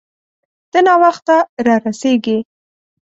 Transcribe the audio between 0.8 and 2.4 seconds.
ناوخته را رسیږې